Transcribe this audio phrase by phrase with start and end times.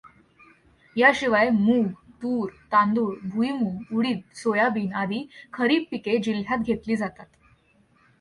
[0.95, 1.85] याशिवाय मूग,
[2.21, 5.23] तूर, तांदूळ, भुईमूग, उडीद, सोयाबीन आदी
[5.53, 7.27] खरीप पिके जिल्ह्यात घेतली जातात.